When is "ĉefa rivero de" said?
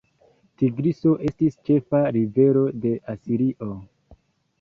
1.69-2.95